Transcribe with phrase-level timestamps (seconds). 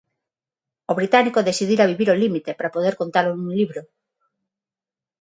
[0.91, 3.81] O británico decidira vivir ao límite para poder contalo nun libro.